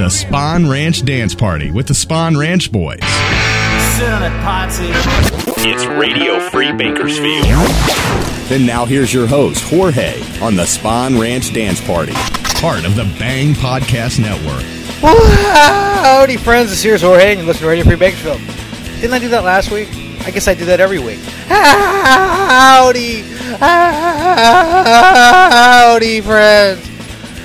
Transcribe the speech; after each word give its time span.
presents 0.00 0.22
the 0.22 0.28
Spawn 0.28 0.68
Ranch 0.68 1.04
Dance 1.04 1.34
Party 1.34 1.70
with 1.70 1.86
the 1.86 1.92
Spawn 1.94 2.36
Ranch 2.36 2.72
Boys. 2.72 3.00
It's 5.62 5.84
Radio 5.86 6.40
Free 6.48 6.72
Bakersfield. 6.72 7.44
And 8.50 8.66
now 8.66 8.86
here's 8.86 9.12
your 9.12 9.26
host, 9.26 9.62
Jorge, 9.64 10.22
on 10.40 10.56
the 10.56 10.64
Spawn 10.64 11.18
Ranch 11.18 11.52
Dance 11.52 11.82
Party. 11.86 12.14
Part 12.60 12.86
of 12.86 12.96
the 12.96 13.04
Bang 13.18 13.52
Podcast 13.54 14.18
Network. 14.20 14.62
Howdy, 15.02 16.38
friends. 16.38 16.70
This 16.70 16.82
here's 16.82 17.02
Jorge, 17.02 17.32
and 17.32 17.40
you're 17.40 17.46
listening 17.46 17.64
to 17.64 17.68
Radio 17.68 17.84
Free 17.84 17.96
Bakersfield. 17.96 18.40
Didn't 19.00 19.12
I 19.12 19.18
do 19.18 19.28
that 19.28 19.44
last 19.44 19.70
week? 19.70 19.88
I 20.24 20.30
guess 20.30 20.48
I 20.48 20.54
do 20.54 20.64
that 20.66 20.80
every 20.80 20.98
week. 20.98 21.20
Howdy, 21.48 23.22
howdy, 25.60 26.20
friends. 26.22 26.89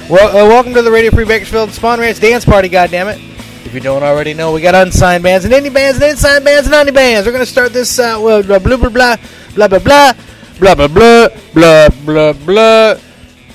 Well, 0.08 0.30
uh, 0.30 0.48
welcome 0.48 0.76
to 0.76 0.84
the 0.84 0.92
Radio 0.92 1.10
Free 1.10 1.26
Bakersfield 1.26 1.72
Spawn 1.72 2.00
Ranch 2.00 2.20
Dance 2.20 2.46
Party. 2.46 2.70
Goddammit! 2.70 3.18
If 3.66 3.74
you 3.74 3.80
don't 3.80 4.04
already 4.04 4.36
know, 4.36 4.54
we 4.54 4.62
got 4.62 4.76
unsigned 4.76 5.24
bands 5.24 5.46
and 5.46 5.54
indie 5.54 5.74
bands 5.74 6.00
and 6.00 6.12
unsigned 6.12 6.46
bands 6.46 6.68
and 6.68 6.76
indie 6.76 6.94
bands. 6.94 7.26
We're 7.26 7.32
gonna 7.32 7.44
start 7.44 7.74
this 7.74 7.98
uh, 7.98 8.20
well, 8.22 8.44
blah 8.44 8.60
blah 8.60 8.78
blah 8.78 8.90
blah 8.90 9.18
blah 9.56 9.68
blah 9.68 9.80
blah 9.80 10.14
blah 10.60 10.76
blah 10.76 10.88
blah 10.88 11.30
blah 11.56 11.90
blah 12.06 12.34
blah. 12.34 12.96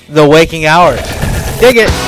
The 0.09 0.27
waking 0.27 0.65
hours. 0.65 0.99
Dig 1.61 1.77
it. 1.77 2.00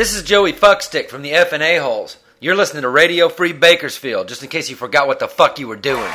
This 0.00 0.16
is 0.16 0.22
Joey 0.22 0.54
Fuckstick 0.54 1.10
from 1.10 1.20
the 1.20 1.32
F 1.32 1.52
and 1.52 1.62
A 1.62 1.76
Holes. 1.76 2.16
You're 2.40 2.56
listening 2.56 2.84
to 2.84 2.88
Radio 2.88 3.28
Free 3.28 3.52
Bakersfield, 3.52 4.28
just 4.28 4.42
in 4.42 4.48
case 4.48 4.70
you 4.70 4.76
forgot 4.76 5.06
what 5.06 5.18
the 5.18 5.28
fuck 5.28 5.58
you 5.58 5.68
were 5.68 5.76
doing. 5.76 6.10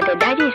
propriedade 0.00 0.47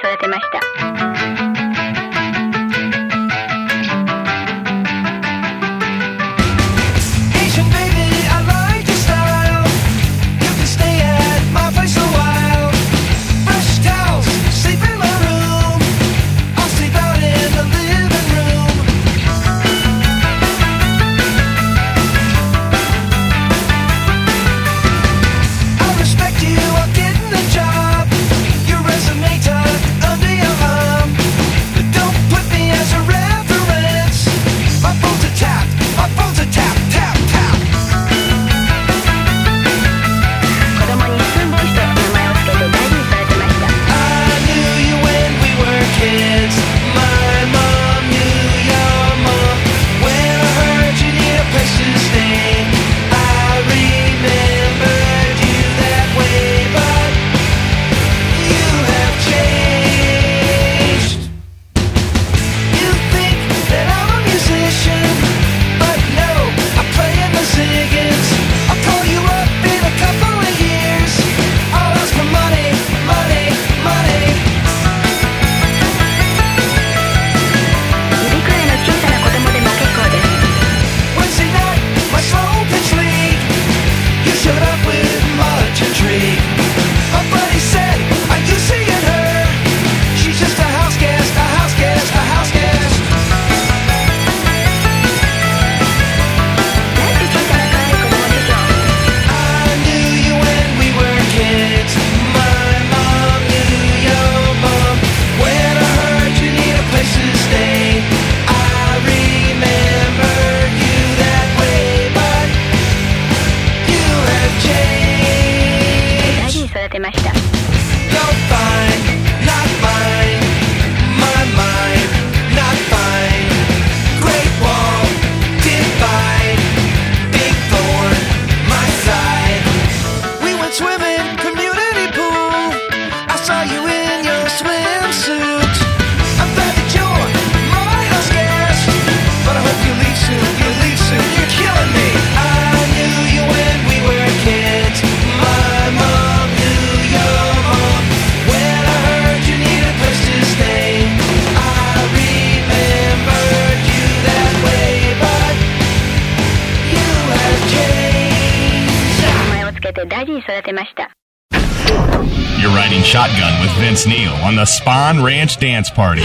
on 164.44 164.57
the 164.57 164.66
Spawn 164.66 165.23
Ranch 165.23 165.57
Dance 165.57 165.90
Party. 165.90 166.23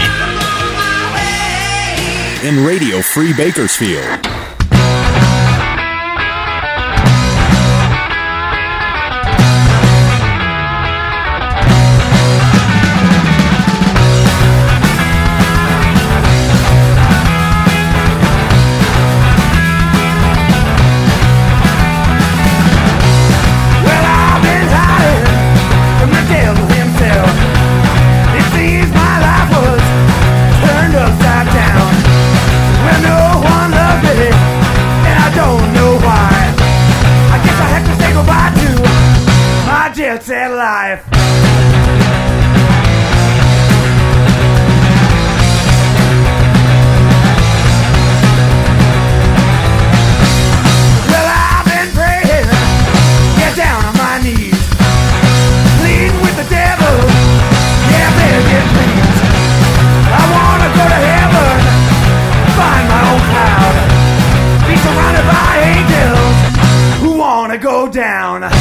In 2.45 2.65
Radio 2.65 3.01
Free 3.01 3.33
Bakersfield. 3.33 4.48
down. 67.99 68.58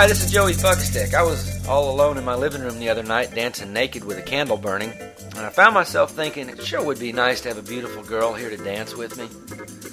Hi, 0.00 0.06
this 0.06 0.24
is 0.24 0.30
Joey 0.30 0.54
Fuckstick. 0.54 1.12
I 1.12 1.22
was 1.22 1.68
all 1.68 1.90
alone 1.90 2.16
in 2.16 2.24
my 2.24 2.34
living 2.34 2.62
room 2.62 2.78
the 2.78 2.88
other 2.88 3.02
night 3.02 3.34
dancing 3.34 3.74
naked 3.74 4.02
with 4.02 4.16
a 4.16 4.22
candle 4.22 4.56
burning, 4.56 4.92
and 4.92 5.40
I 5.40 5.50
found 5.50 5.74
myself 5.74 6.12
thinking 6.12 6.48
it 6.48 6.64
sure 6.64 6.82
would 6.82 6.98
be 6.98 7.12
nice 7.12 7.42
to 7.42 7.48
have 7.48 7.58
a 7.58 7.62
beautiful 7.62 8.02
girl 8.02 8.32
here 8.32 8.48
to 8.48 8.56
dance 8.56 8.96
with 8.96 9.18
me. 9.18 9.28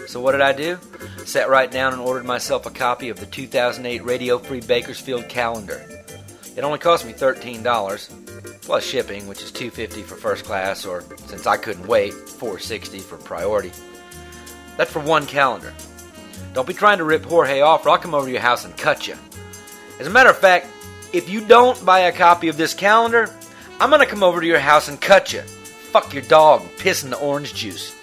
So 0.07 0.21
what 0.21 0.31
did 0.31 0.39
I 0.39 0.53
do? 0.53 0.79
Sat 1.25 1.49
right 1.49 1.69
down 1.69 1.91
and 1.91 2.01
ordered 2.01 2.23
myself 2.23 2.65
a 2.65 2.69
copy 2.69 3.09
of 3.09 3.19
the 3.19 3.25
2008 3.25 4.01
Radio 4.05 4.37
Free 4.37 4.61
Bakersfield 4.61 5.27
calendar. 5.27 5.85
It 6.55 6.63
only 6.63 6.79
cost 6.79 7.05
me 7.05 7.11
$13 7.11 8.61
plus 8.61 8.85
shipping, 8.85 9.27
which 9.27 9.41
is 9.41 9.51
250 9.51 10.03
for 10.03 10.15
first 10.15 10.45
class 10.45 10.85
or 10.85 11.03
since 11.25 11.45
I 11.45 11.57
couldn't 11.57 11.85
wait, 11.85 12.13
460 12.13 12.99
for 12.99 13.17
priority. 13.17 13.73
That's 14.77 14.89
for 14.89 15.01
one 15.01 15.25
calendar. 15.25 15.73
Don't 16.53 16.65
be 16.65 16.73
trying 16.73 16.99
to 16.99 17.03
rip 17.03 17.25
Jorge 17.25 17.59
off 17.59 17.85
or 17.85 17.89
I'll 17.89 17.97
come 17.97 18.13
over 18.13 18.27
to 18.27 18.31
your 18.31 18.39
house 18.39 18.63
and 18.63 18.77
cut 18.77 19.05
you. 19.05 19.17
As 19.99 20.07
a 20.07 20.11
matter 20.11 20.29
of 20.29 20.37
fact, 20.37 20.67
if 21.13 21.29
you 21.29 21.41
don't 21.45 21.83
buy 21.85 22.01
a 22.01 22.11
copy 22.11 22.47
of 22.49 22.57
this 22.57 22.73
calendar, 22.73 23.33
I'm 23.79 23.89
going 23.89 24.01
to 24.01 24.07
come 24.07 24.23
over 24.23 24.41
to 24.41 24.47
your 24.47 24.59
house 24.59 24.87
and 24.87 24.99
cut 24.99 25.33
you. 25.33 25.41
Fuck 25.41 26.13
your 26.13 26.23
dog 26.23 26.61
and 26.61 26.77
piss 26.77 27.03
in 27.03 27.09
the 27.09 27.17
orange 27.17 27.53
juice. 27.53 27.95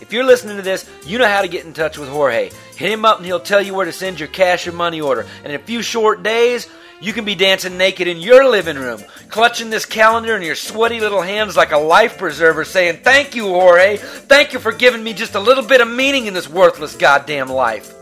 If 0.00 0.12
you're 0.12 0.24
listening 0.24 0.56
to 0.56 0.62
this, 0.62 0.88
you 1.06 1.18
know 1.18 1.28
how 1.28 1.40
to 1.40 1.48
get 1.48 1.64
in 1.64 1.72
touch 1.72 1.96
with 1.96 2.08
Jorge. 2.08 2.50
Hit 2.76 2.92
him 2.92 3.04
up 3.04 3.18
and 3.18 3.26
he'll 3.26 3.40
tell 3.40 3.62
you 3.62 3.72
where 3.74 3.86
to 3.86 3.92
send 3.92 4.18
your 4.18 4.28
cash 4.28 4.66
or 4.66 4.72
money 4.72 5.00
order. 5.00 5.26
And 5.42 5.52
in 5.52 5.60
a 5.60 5.64
few 5.64 5.80
short 5.80 6.22
days, 6.22 6.68
you 7.00 7.12
can 7.12 7.24
be 7.24 7.34
dancing 7.34 7.78
naked 7.78 8.08
in 8.08 8.18
your 8.18 8.48
living 8.48 8.76
room, 8.76 9.02
clutching 9.28 9.70
this 9.70 9.86
calendar 9.86 10.36
in 10.36 10.42
your 10.42 10.54
sweaty 10.54 11.00
little 11.00 11.22
hands 11.22 11.56
like 11.56 11.72
a 11.72 11.78
life 11.78 12.18
preserver, 12.18 12.64
saying, 12.64 12.98
Thank 13.02 13.34
you, 13.34 13.44
Jorge. 13.44 13.96
Thank 13.96 14.52
you 14.52 14.58
for 14.58 14.72
giving 14.72 15.02
me 15.02 15.12
just 15.12 15.34
a 15.34 15.40
little 15.40 15.64
bit 15.64 15.80
of 15.80 15.88
meaning 15.88 16.26
in 16.26 16.34
this 16.34 16.48
worthless 16.48 16.96
goddamn 16.96 17.48
life. 17.48 17.92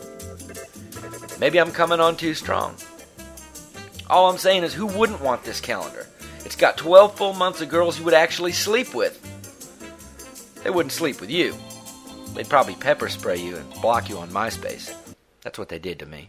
Maybe 1.39 1.59
I'm 1.59 1.73
coming 1.73 2.01
on 2.01 2.17
too 2.17 2.35
strong. 2.35 2.77
All 4.13 4.29
I'm 4.29 4.37
saying 4.37 4.63
is, 4.63 4.75
who 4.75 4.87
wouldn't 4.87 5.23
want 5.23 5.43
this 5.43 5.59
calendar? 5.59 6.07
It's 6.45 6.55
got 6.55 6.77
12 6.77 7.17
full 7.17 7.33
months 7.33 7.63
of 7.63 7.71
girls 7.71 7.99
you 7.99 8.05
would 8.05 8.13
actually 8.13 8.53
sleep 8.53 8.95
with. 8.95 9.19
They 10.63 10.69
wouldn't 10.69 10.93
sleep 10.93 11.19
with 11.19 11.31
you. 11.31 11.55
They'd 12.35 12.47
probably 12.47 12.75
pepper 12.75 13.09
spray 13.09 13.39
you 13.39 13.57
and 13.57 13.73
block 13.81 14.11
you 14.11 14.19
on 14.19 14.29
MySpace. 14.29 14.95
That's 15.41 15.59
what 15.59 15.71
they 15.71 15.79
did 15.79 15.99
to 16.01 16.07
me. 16.07 16.29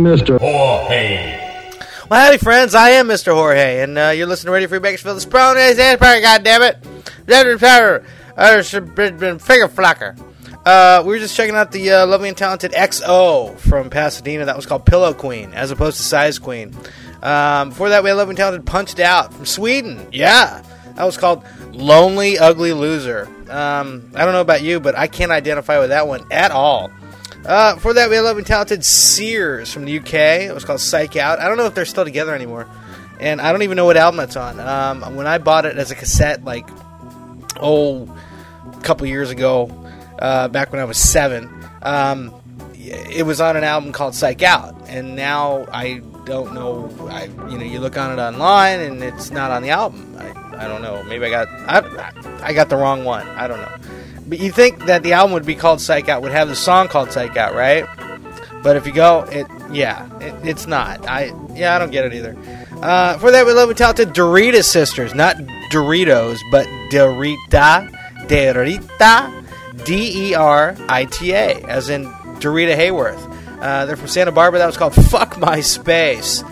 Mr. 0.00 0.38
Jorge. 0.40 1.38
Well, 2.08 2.24
howdy, 2.24 2.38
friends. 2.38 2.74
I 2.74 2.90
am 2.90 3.06
Mr. 3.06 3.34
Jorge, 3.34 3.82
and 3.82 3.98
uh, 3.98 4.08
you're 4.08 4.26
listening 4.26 4.48
to 4.48 4.52
Radio 4.52 4.68
Free 4.68 4.78
Bakersfield. 4.78 5.16
The 5.16 5.20
Sprawn 5.20 5.58
is 5.58 5.78
Empire, 5.78 6.22
goddammit. 6.22 6.82
Figure 9.40 9.68
flocker. 9.68 10.18
Uh, 10.64 11.02
we 11.04 11.12
were 11.12 11.18
just 11.18 11.36
checking 11.36 11.54
out 11.54 11.70
the 11.70 11.90
uh, 11.92 12.06
lovely 12.06 12.28
and 12.28 12.36
talented 12.36 12.72
XO 12.72 13.58
from 13.58 13.90
Pasadena. 13.90 14.46
That 14.46 14.56
was 14.56 14.64
called 14.64 14.86
Pillow 14.86 15.12
Queen, 15.12 15.52
as 15.52 15.70
opposed 15.70 15.98
to 15.98 16.02
Size 16.02 16.38
Queen. 16.38 16.74
Um, 17.22 17.68
before 17.68 17.90
that, 17.90 18.02
we 18.02 18.08
had 18.08 18.16
lovely 18.16 18.32
and 18.32 18.38
talented 18.38 18.66
Punched 18.66 19.00
Out 19.00 19.34
from 19.34 19.44
Sweden. 19.44 20.08
Yeah, 20.12 20.62
that 20.96 21.04
was 21.04 21.18
called 21.18 21.44
Lonely 21.72 22.38
Ugly 22.38 22.72
Loser. 22.72 23.28
Um, 23.50 24.10
I 24.14 24.24
don't 24.24 24.32
know 24.32 24.40
about 24.40 24.62
you, 24.62 24.80
but 24.80 24.96
I 24.96 25.06
can't 25.06 25.30
identify 25.30 25.78
with 25.78 25.90
that 25.90 26.08
one 26.08 26.24
at 26.30 26.50
all. 26.52 26.90
Uh, 27.44 27.74
before 27.74 27.94
that, 27.94 28.10
we 28.10 28.18
lovely 28.20 28.40
and 28.40 28.46
talented 28.46 28.84
Sears 28.84 29.72
from 29.72 29.86
the 29.86 29.98
UK. 29.98 30.14
It 30.14 30.54
was 30.54 30.64
called 30.64 30.80
Psych 30.80 31.16
Out. 31.16 31.38
I 31.38 31.48
don't 31.48 31.56
know 31.56 31.66
if 31.66 31.74
they're 31.74 31.86
still 31.86 32.04
together 32.04 32.34
anymore, 32.34 32.68
and 33.18 33.40
I 33.40 33.50
don't 33.52 33.62
even 33.62 33.76
know 33.76 33.86
what 33.86 33.96
album 33.96 34.20
it's 34.20 34.36
on. 34.36 34.60
Um, 34.60 35.16
when 35.16 35.26
I 35.26 35.38
bought 35.38 35.64
it 35.64 35.78
as 35.78 35.90
a 35.90 35.94
cassette, 35.94 36.44
like 36.44 36.68
oh, 37.56 38.14
a 38.72 38.80
couple 38.82 39.06
years 39.06 39.30
ago, 39.30 39.70
uh, 40.18 40.48
back 40.48 40.70
when 40.70 40.80
I 40.80 40.84
was 40.84 40.98
seven, 40.98 41.48
um, 41.82 42.34
it 42.74 43.24
was 43.24 43.40
on 43.40 43.56
an 43.56 43.64
album 43.64 43.92
called 43.92 44.14
Psych 44.14 44.42
Out, 44.42 44.74
and 44.88 45.16
now 45.16 45.66
I 45.72 46.02
don't 46.24 46.52
know. 46.52 46.90
I 47.10 47.24
you 47.50 47.58
know 47.58 47.64
you 47.64 47.80
look 47.80 47.96
on 47.96 48.18
it 48.18 48.22
online 48.22 48.80
and 48.80 49.02
it's 49.02 49.30
not 49.30 49.50
on 49.50 49.62
the 49.62 49.70
album. 49.70 50.16
I, 50.18 50.64
I 50.64 50.68
don't 50.68 50.82
know. 50.82 51.02
Maybe 51.04 51.24
I 51.26 51.30
got 51.30 51.48
I, 51.48 52.12
I 52.42 52.52
got 52.52 52.68
the 52.68 52.76
wrong 52.76 53.04
one. 53.04 53.26
I 53.28 53.48
don't 53.48 53.60
know. 53.60 53.89
But 54.30 54.38
you 54.38 54.52
think 54.52 54.86
that 54.86 55.02
the 55.02 55.14
album 55.14 55.32
would 55.34 55.44
be 55.44 55.56
called 55.56 55.80
Psych 55.80 56.08
Out, 56.08 56.22
would 56.22 56.30
have 56.30 56.46
the 56.46 56.54
song 56.54 56.86
called 56.86 57.10
Psych 57.10 57.36
Out, 57.36 57.52
right? 57.52 57.84
But 58.62 58.76
if 58.76 58.86
you 58.86 58.92
go, 58.92 59.22
it 59.24 59.48
yeah, 59.72 60.08
it, 60.20 60.34
it's 60.46 60.68
not. 60.68 61.04
I 61.08 61.32
yeah, 61.52 61.74
I 61.74 61.80
don't 61.80 61.90
get 61.90 62.04
it 62.04 62.14
either. 62.14 62.36
Uh, 62.80 63.18
for 63.18 63.32
that, 63.32 63.44
we 63.44 63.52
love 63.52 63.66
to 63.66 63.70
and 63.70 63.78
talented 63.78 64.10
Derita 64.10 64.62
sisters, 64.62 65.16
not 65.16 65.36
Doritos, 65.72 66.38
but 66.52 66.66
Derita, 66.92 67.90
Derita, 68.28 69.84
D 69.84 70.28
E 70.30 70.34
R 70.34 70.76
I 70.88 71.06
T 71.06 71.32
A, 71.32 71.62
as 71.64 71.88
in 71.88 72.04
Derita 72.38 72.76
Hayworth. 72.76 73.26
Uh, 73.60 73.84
they're 73.86 73.96
from 73.96 74.06
Santa 74.06 74.30
Barbara. 74.30 74.60
That 74.60 74.66
was 74.66 74.76
called 74.76 74.94
"Fuck 74.94 75.38
My 75.38 75.60
Space." 75.60 76.44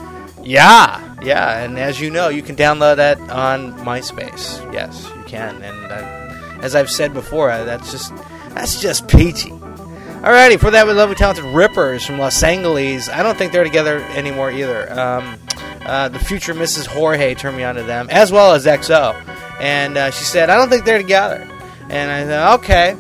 Yeah, 0.43 1.15
yeah, 1.23 1.63
and 1.63 1.79
as 1.79 2.01
you 2.01 2.11
know, 2.11 2.29
you 2.29 2.43
can 2.43 2.57
download 2.57 2.97
that 2.97 3.21
on 3.31 3.73
MySpace. 3.85 4.73
Yes, 4.73 5.09
you 5.17 5.23
can, 5.25 5.63
and 5.63 5.93
uh, 5.93 6.18
as 6.63 6.75
I've 6.75 6.91
said 6.91 7.15
before, 7.15 7.49
that's 7.49 7.91
just 7.91 8.15
that's 8.51 8.81
just 8.81 9.09
peachy. 9.09 9.51
Alrighty, 9.51 10.59
for 10.59 10.73
that 10.73 10.87
we 10.87 10.95
love 10.95 11.15
talented 11.17 11.45
Rippers 11.45 12.05
from 12.05 12.19
Los 12.19 12.43
Angeles. 12.43 13.09
I 13.09 13.23
don't 13.23 13.39
think 13.39 13.53
they're 13.53 13.63
together 13.63 13.99
anymore 14.17 14.51
either. 14.51 14.93
Um, 14.93 15.39
uh, 15.83 16.09
the 16.09 16.19
future 16.19 16.55
Mrs. 16.55 16.87
Jorge 16.87 17.35
turned 17.35 17.57
me 17.57 17.63
on 17.63 17.77
to 17.77 17.83
them, 17.83 18.09
as 18.11 18.33
well 18.33 18.53
as 18.53 18.67
XO. 18.67 19.15
And 19.61 19.97
uh, 19.97 20.11
she 20.11 20.25
said, 20.25 20.51
I 20.51 20.57
don't 20.57 20.69
think 20.69 20.85
they're 20.85 20.99
together. 20.99 21.49
And 21.89 22.11
I 22.11 22.27
thought, 22.27 22.61
okay. 22.61 22.97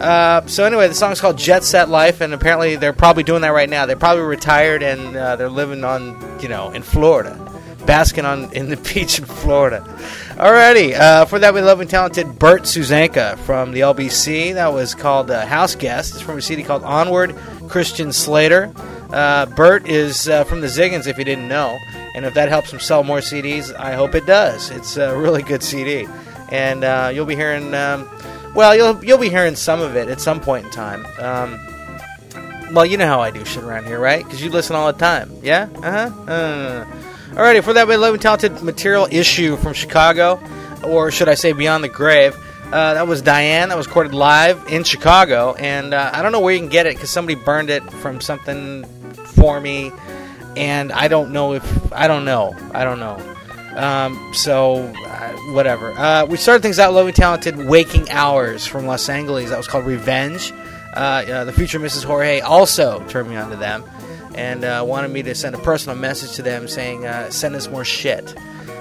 Uh, 0.00 0.46
so 0.46 0.64
anyway, 0.64 0.86
the 0.86 0.94
song's 0.94 1.20
called 1.20 1.36
Jet 1.36 1.64
Set 1.64 1.88
Life, 1.88 2.20
and 2.20 2.32
apparently 2.32 2.76
they're 2.76 2.92
probably 2.92 3.22
doing 3.22 3.42
that 3.42 3.50
right 3.50 3.68
now. 3.68 3.86
They're 3.86 3.96
probably 3.96 4.24
retired 4.24 4.82
and 4.82 5.16
uh, 5.16 5.36
they're 5.36 5.50
living 5.50 5.82
on, 5.82 6.40
you 6.40 6.48
know, 6.48 6.70
in 6.70 6.82
Florida, 6.82 7.36
basking 7.90 8.24
on 8.24 8.52
in 8.52 8.68
the 8.68 8.76
beach 8.94 9.18
in 9.18 9.24
Florida. 9.24 9.80
Alrighty, 10.36 10.96
uh, 10.96 11.24
for 11.24 11.40
that 11.40 11.52
we 11.52 11.60
love 11.60 11.80
and 11.80 11.90
talented 11.90 12.38
Bert 12.38 12.62
Susanka 12.62 13.36
from 13.38 13.72
the 13.72 13.80
LBC. 13.80 14.54
That 14.54 14.72
was 14.72 14.94
called 14.94 15.28
uh, 15.28 15.44
House 15.44 15.74
Guest. 15.74 16.14
It's 16.14 16.22
from 16.22 16.38
a 16.38 16.40
CD 16.40 16.62
called 16.62 16.84
Onward. 16.84 17.34
Christian 17.68 18.12
Slater. 18.12 18.72
Uh, 19.12 19.46
Bert 19.46 19.88
is 19.88 20.28
uh, 20.28 20.44
from 20.44 20.60
the 20.60 20.68
Ziggens, 20.68 21.08
if 21.08 21.18
you 21.18 21.24
didn't 21.24 21.48
know, 21.48 21.76
and 22.14 22.24
if 22.24 22.32
that 22.34 22.48
helps 22.48 22.72
him 22.72 22.78
sell 22.78 23.02
more 23.02 23.18
CDs, 23.18 23.74
I 23.74 23.94
hope 23.94 24.14
it 24.14 24.24
does. 24.24 24.70
It's 24.70 24.96
a 24.96 25.18
really 25.18 25.42
good 25.42 25.64
CD, 25.64 26.06
and 26.52 26.84
uh, 26.84 27.10
you'll 27.12 27.26
be 27.26 27.34
hearing. 27.34 27.74
Um, 27.74 28.08
well, 28.54 28.76
you'll 28.76 29.04
you'll 29.04 29.18
be 29.18 29.30
hearing 29.30 29.56
some 29.56 29.80
of 29.80 29.96
it 29.96 30.08
at 30.08 30.20
some 30.20 30.40
point 30.40 30.64
in 30.64 30.70
time. 30.70 31.04
Um, 31.18 31.58
well, 32.72 32.86
you 32.86 32.98
know 32.98 33.08
how 33.08 33.20
I 33.20 33.32
do 33.32 33.44
shit 33.44 33.64
around 33.64 33.86
here, 33.86 33.98
right? 33.98 34.22
Because 34.22 34.40
you 34.40 34.50
listen 34.50 34.76
all 34.76 34.92
the 34.92 34.98
time. 34.98 35.32
Yeah? 35.42 35.68
Uh-huh. 35.82 36.30
Uh 36.30 36.86
Alrighty, 37.30 37.62
for 37.62 37.72
that, 37.74 37.86
we 37.86 37.96
love 37.96 38.12
and 38.12 38.20
talented 38.20 38.60
material 38.60 39.06
issue 39.08 39.56
from 39.56 39.72
Chicago, 39.72 40.40
or 40.82 41.12
should 41.12 41.28
I 41.28 41.34
say 41.34 41.52
Beyond 41.52 41.84
the 41.84 41.88
Grave. 41.88 42.36
Uh, 42.66 42.94
that 42.94 43.06
was 43.06 43.22
Diane. 43.22 43.68
That 43.68 43.78
was 43.78 43.86
recorded 43.86 44.14
live 44.14 44.66
in 44.68 44.82
Chicago, 44.82 45.54
and 45.54 45.94
uh, 45.94 46.10
I 46.12 46.22
don't 46.22 46.32
know 46.32 46.40
where 46.40 46.52
you 46.52 46.58
can 46.58 46.68
get 46.68 46.86
it 46.86 46.94
because 46.94 47.08
somebody 47.08 47.36
burned 47.36 47.70
it 47.70 47.84
from 47.84 48.20
something 48.20 48.84
for 49.26 49.60
me, 49.60 49.92
and 50.56 50.90
I 50.90 51.06
don't 51.06 51.32
know 51.32 51.52
if 51.54 51.92
I 51.92 52.08
don't 52.08 52.24
know. 52.24 52.52
I 52.74 52.82
don't 52.82 52.98
know. 52.98 53.36
Um, 53.76 54.34
so, 54.34 54.92
uh, 55.06 55.32
whatever. 55.52 55.92
Uh, 55.92 56.26
we 56.26 56.36
started 56.36 56.62
things 56.62 56.80
out 56.80 56.92
low 56.92 57.06
and 57.06 57.14
talented. 57.14 57.56
Waking 57.56 58.10
Hours 58.10 58.66
from 58.66 58.86
Los 58.86 59.08
Angeles. 59.08 59.50
That 59.50 59.56
was 59.56 59.68
called 59.68 59.86
Revenge. 59.86 60.52
Uh, 60.96 60.98
uh, 60.98 61.44
the 61.44 61.52
future 61.52 61.78
Mrs. 61.78 62.02
Jorge 62.02 62.40
also 62.40 63.06
turned 63.06 63.30
me 63.30 63.36
on 63.36 63.50
to 63.50 63.56
them 63.56 63.84
and 64.34 64.64
uh, 64.64 64.84
wanted 64.86 65.10
me 65.10 65.22
to 65.22 65.34
send 65.34 65.54
a 65.54 65.58
personal 65.58 65.96
message 65.96 66.32
to 66.36 66.42
them 66.42 66.68
saying, 66.68 67.06
uh, 67.06 67.30
send 67.30 67.54
us 67.54 67.68
more 67.68 67.84
shit. 67.84 68.34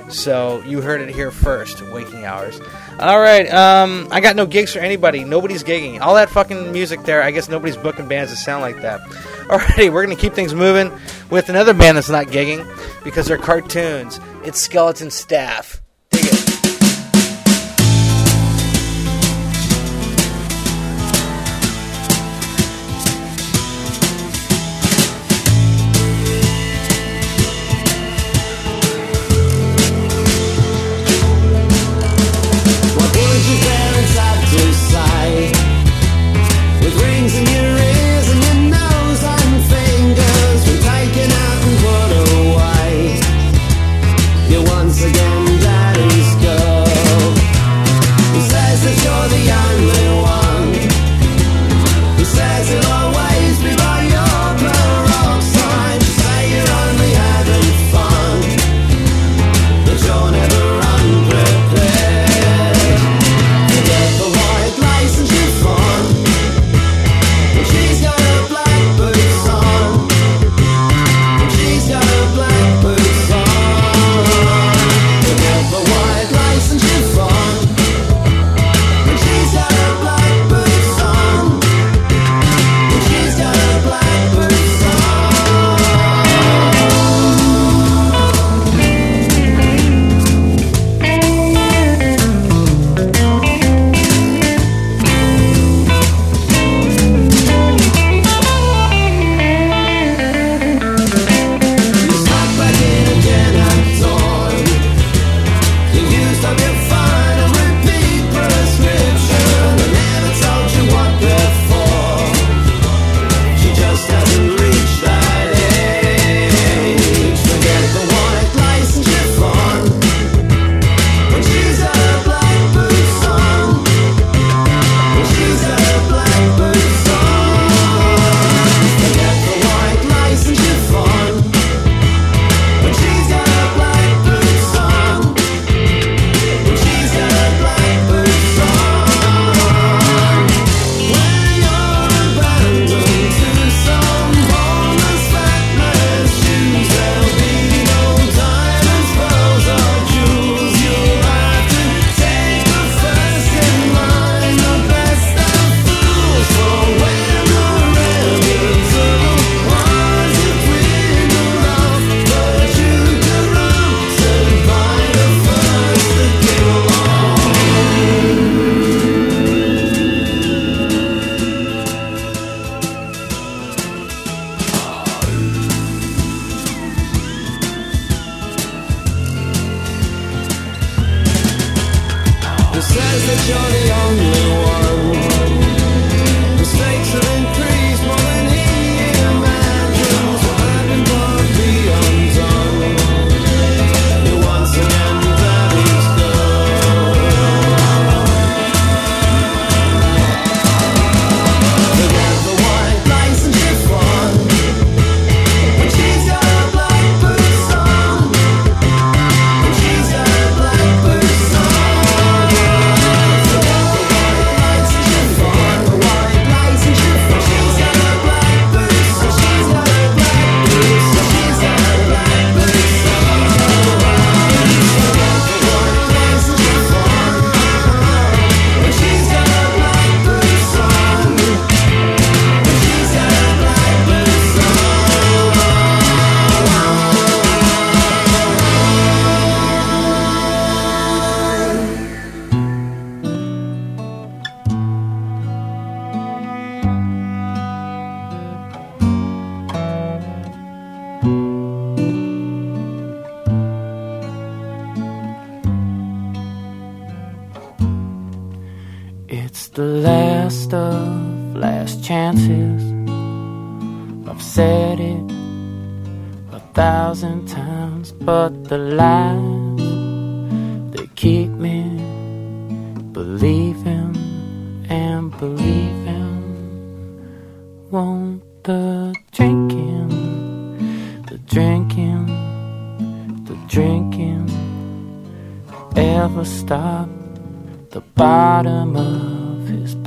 So 0.10 0.64
you 0.66 0.82
heard 0.82 1.02
it 1.02 1.10
here 1.10 1.30
first, 1.30 1.82
Waking 1.92 2.26
Hours. 2.26 2.60
All 3.00 3.20
right, 3.20 3.48
um, 3.54 4.08
I 4.12 4.20
got 4.22 4.36
no 4.36 4.46
gigs 4.46 4.74
for 4.74 4.80
anybody. 4.80 5.24
Nobody's 5.24 5.64
gigging. 5.64 6.02
All 6.02 6.16
that 6.16 6.30
fucking 6.30 6.72
music 6.72 7.04
there, 7.04 7.22
I 7.22 7.32
guess 7.32 7.48
nobody's 7.48 7.78
booking 7.78 8.08
bands 8.08 8.32
that 8.32 8.38
sound 8.38 8.62
like 8.62 8.82
that. 8.82 9.02
Alrighty, 9.50 9.92
we're 9.92 10.06
to 10.06 10.16
keep 10.16 10.34
things 10.34 10.54
moving 10.54 10.92
with 11.30 11.50
another 11.50 11.74
band 11.74 11.98
that's 11.98 12.10
not 12.10 12.28
gigging 12.28 12.66
because 13.04 13.28
they're 13.28 13.38
cartoons. 13.38 14.20
It's 14.44 14.60
Skeleton 14.60 15.12
Staff. 15.12 15.82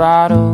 Bottle 0.02 0.51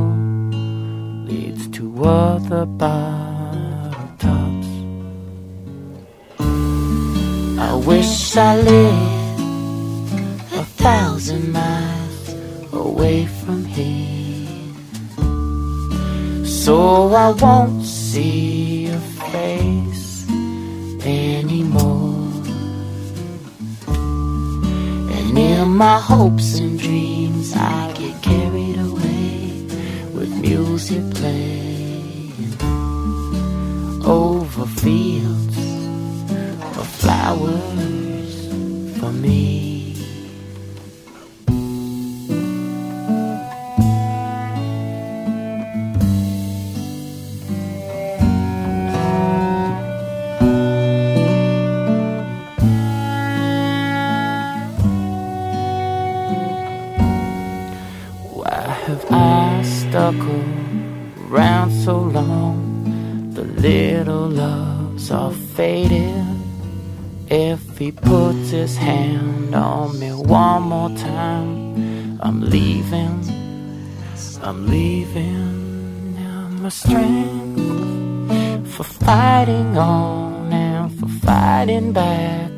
for 78.79 78.85
fighting 78.85 79.77
on 79.77 80.53
and 80.53 80.97
for 81.01 81.09
fighting 81.27 81.93
back 81.93 82.49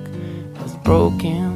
has 0.59 0.77
broken. 0.85 1.49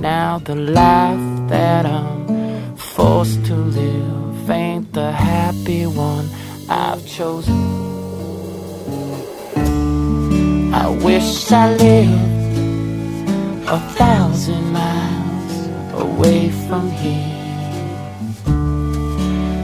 Now 0.00 0.38
the 0.38 0.54
life 0.54 1.48
that 1.48 1.86
I'm 1.86 2.76
forced 2.76 3.44
to 3.46 3.56
live 3.56 4.48
ain't 4.48 4.92
the 4.92 5.10
happy 5.10 5.86
one 5.86 6.28
I've 6.68 7.04
chosen. 7.04 7.60
I 10.72 10.86
wish 11.06 11.50
I 11.50 11.74
lived 11.74 13.28
a 13.76 13.80
thousand 13.98 14.72
miles 14.72 15.54
away 16.04 16.50
from 16.68 16.92
here, 16.92 17.40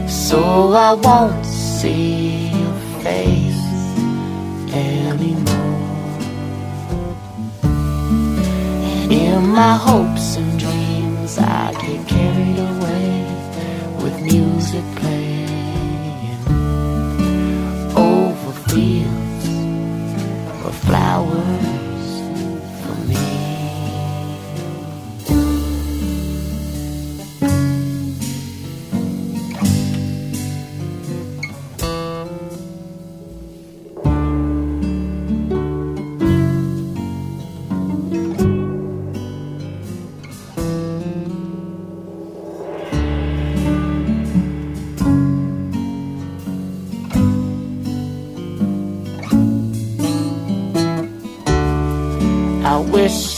so 0.09 0.73
I 0.73 0.91
won't 0.95 1.45
see 1.45 2.49
your 2.49 2.75
face 3.03 3.46
anymore. 4.77 5.77
In 9.09 9.47
my 9.47 9.75
hopes 9.75 10.37
and 10.37 10.56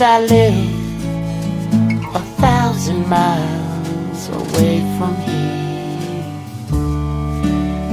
I 0.01 0.21
lived 0.21 1.03
a 2.15 2.19
thousand 2.39 3.09
miles 3.09 4.29
away 4.29 4.79
from 4.97 5.13
here, 5.27 6.23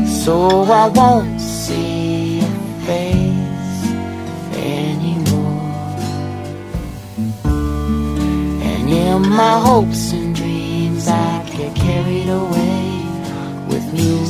so 0.07 0.63
I 0.71 0.87
won't 0.87 1.41
see 1.41 2.39
your 2.39 2.59
face 2.87 3.85
anymore. 4.55 5.97
And 8.63 8.89
in 8.89 9.29
my 9.29 9.59
hopes 9.59 10.13
and 10.13 10.33
dreams, 10.33 11.09
I 11.09 11.43
get 11.57 11.75
carried 11.75 12.29
away 12.29 13.03
with 13.69 13.93
music 13.93 14.26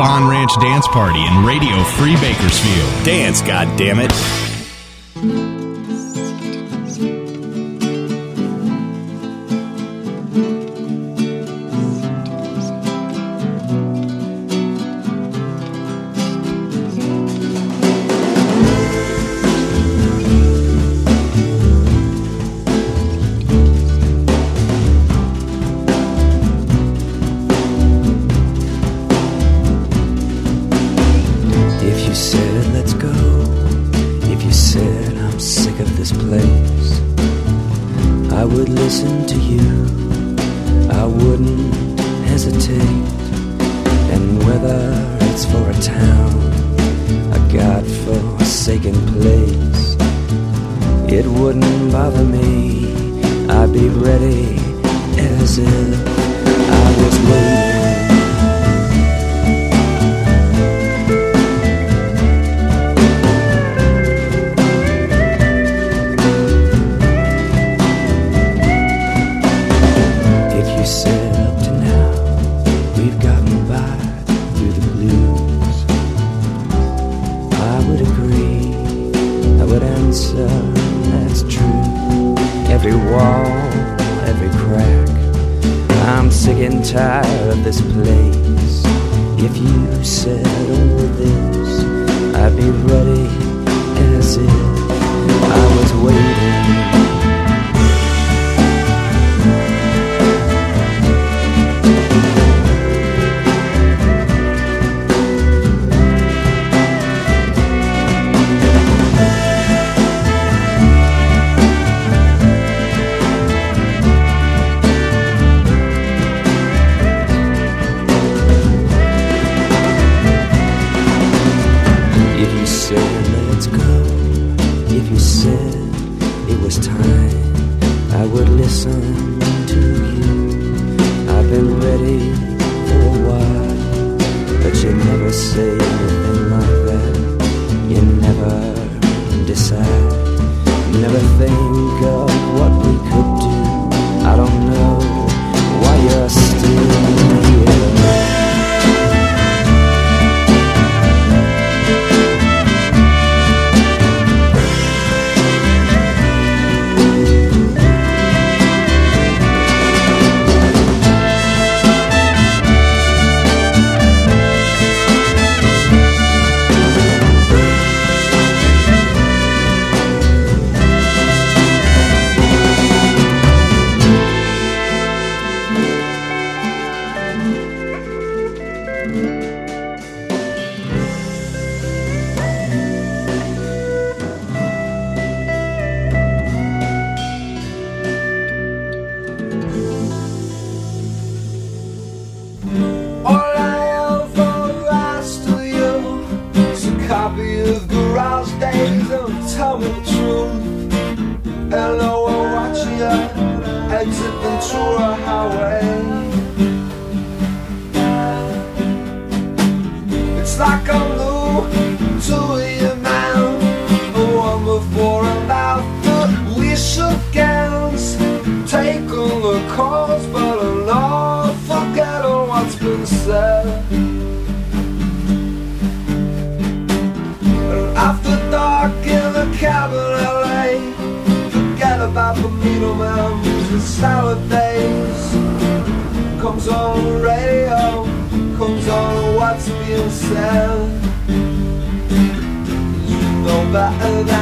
Spawn 0.00 0.26
Ranch 0.26 0.58
Dance 0.60 0.88
Party 0.88 1.22
in 1.26 1.44
Radio 1.44 1.84
Free 1.84 2.14
Bakersfield. 2.16 3.04
Dance, 3.04 3.42
goddammit. 3.42 4.08
If 4.08 4.49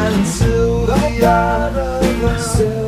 better 0.09 0.25
than 2.21 2.39
Sylvia. 2.39 2.88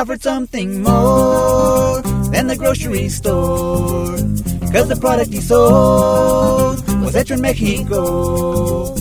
Offered 0.00 0.22
something 0.22 0.82
more 0.82 2.00
than 2.32 2.46
the 2.46 2.56
grocery 2.56 3.10
store. 3.10 4.16
Cause 4.72 4.88
the 4.88 4.96
product 4.98 5.30
he 5.30 5.42
sold 5.42 6.82
was 7.02 7.14
hecho 7.14 7.34
en 7.34 7.42
Mexico. 7.42 8.94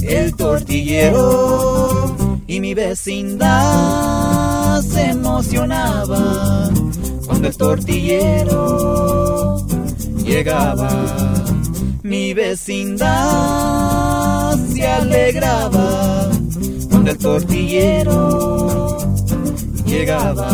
El 0.00 0.36
tortillero 0.36 2.38
y 2.46 2.60
mi 2.60 2.72
vecindad 2.72 3.50
se 4.82 5.10
emocionaba 5.10 6.70
cuando 7.26 7.48
el 7.48 7.56
tortillero 7.56 9.66
llegaba. 10.18 10.88
Mi 12.04 12.32
vecindad 12.32 13.10
se 14.68 14.86
alegraba 14.86 16.30
cuando 16.90 17.10
el 17.10 17.18
tortillero 17.18 19.13
llegaba 19.94 20.48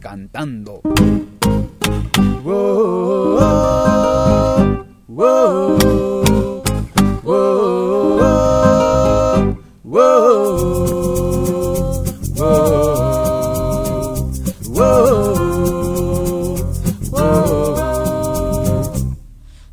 cantando. 0.00 0.82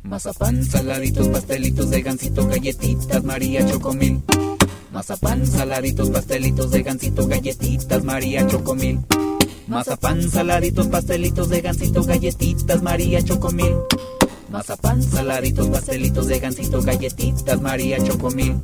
Mazapán, 0.02 0.64
saladitos, 0.64 1.28
pastelitos 1.28 1.90
de 1.90 2.02
gansito, 2.02 2.48
galletitas, 2.48 3.22
María 3.22 3.66
Chocomil. 3.66 4.22
Mazapán, 4.92 5.46
saladitos, 5.46 6.08
pastelitos 6.08 6.25
María 8.04 8.46
Chocomil. 8.46 9.00
Mazapán, 9.66 10.30
saladitos, 10.30 10.86
pastelitos 10.88 11.48
de 11.48 11.60
gansito, 11.60 12.02
galletitas, 12.04 12.82
María 12.82 13.22
Chocomil. 13.22 13.76
Mazapán, 14.50 15.02
saladitos, 15.02 15.68
pastelitos 15.68 16.26
de 16.28 16.38
gansito, 16.38 16.82
galletitas, 16.82 17.60
María 17.60 18.02
Chocomil. 18.02 18.56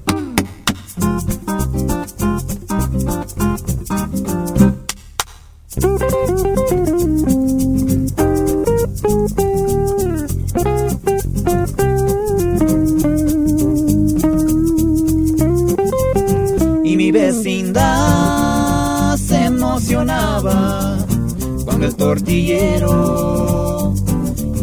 Cuando 20.43 21.87
el 21.87 21.95
tortillero 21.95 23.95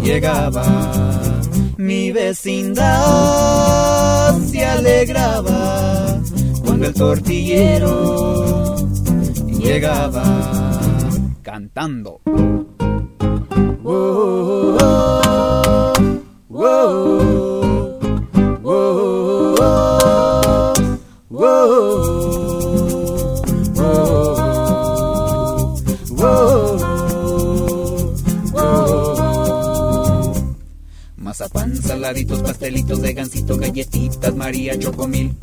llegaba. 0.04 0.66
Mi 1.78 2.12
vecindad 2.12 2.78
se 4.42 4.66
alegraba 4.66 6.20
cuando 6.66 6.88
el 6.88 6.94
tortillero 6.94 8.76
llegaba 9.48 10.82
cantando. 11.42 12.09
María 34.70 34.84
Chocomil. 34.86 35.36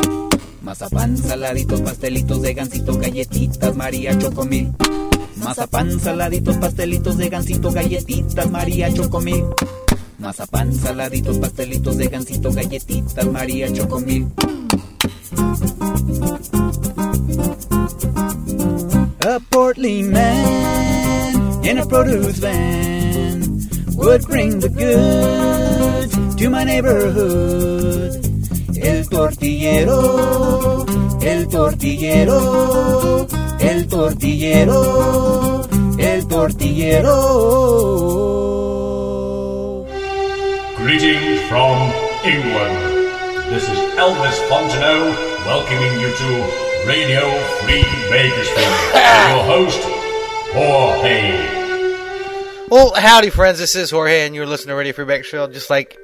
Mazapán, 0.62 1.16
saladitos, 1.16 1.80
pastelitos 1.80 2.42
de 2.42 2.54
gansito, 2.54 2.96
galletitas, 2.96 3.74
María 3.74 4.16
Chocomil. 4.16 4.72
Mazapán, 5.42 5.98
saladitos, 5.98 6.56
pastelitos 6.58 7.16
de 7.18 7.28
gansito, 7.28 7.72
galletitas, 7.72 8.50
María 8.52 8.94
Chocomil. 8.94 9.44
Mazapán, 10.20 10.72
saladitos, 10.72 11.38
pastelitos 11.38 11.96
de 11.96 12.06
gansito, 12.06 12.52
galletitas, 12.52 13.26
María 13.26 13.72
Chocomil. 13.72 14.28
A 19.22 19.40
portly 19.50 20.04
man 20.04 21.64
in 21.64 21.78
a 21.78 21.86
produce 21.86 22.38
van 22.38 23.42
would 23.96 24.24
bring 24.28 24.60
the 24.60 24.68
goods 24.68 26.36
to 26.36 26.48
my 26.48 26.62
neighborhood. 26.62 28.25
El 28.86 29.08
tortillero, 29.08 30.86
el 31.20 31.48
tortillero, 31.48 33.26
el 33.58 33.88
tortillero, 33.88 35.68
el 35.98 36.28
tortillero. 36.28 37.16
Greetings 40.76 41.40
from 41.48 41.92
England. 42.22 42.78
This 43.50 43.64
is 43.64 43.78
Elvis 43.98 44.38
Fontenot 44.48 45.16
welcoming 45.44 46.00
you 46.00 46.14
to 46.14 46.44
Radio 46.86 47.28
Free 47.62 47.82
Bakersfield. 48.08 48.72
and 48.94 49.34
your 49.34 49.44
host, 49.46 49.82
Jorge. 50.54 51.34
Well, 52.68 52.94
howdy, 52.94 53.30
friends. 53.30 53.58
This 53.58 53.74
is 53.74 53.90
Jorge, 53.90 54.24
and 54.24 54.32
you're 54.36 54.46
listening 54.46 54.74
to 54.74 54.76
Radio 54.76 54.92
Free 54.92 55.06
Bakersfield, 55.06 55.52
just 55.52 55.70
like, 55.70 55.98